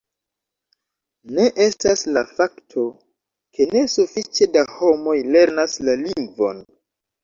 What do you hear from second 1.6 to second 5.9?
estas la fakto, ke ne sufiĉe da homoj lernas